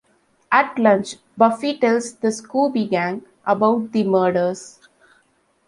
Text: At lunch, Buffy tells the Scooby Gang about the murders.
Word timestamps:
At 0.51 0.79
lunch, 0.79 1.17
Buffy 1.37 1.77
tells 1.77 2.15
the 2.15 2.29
Scooby 2.29 2.89
Gang 2.89 3.21
about 3.45 3.91
the 3.91 4.03
murders. 4.03 4.79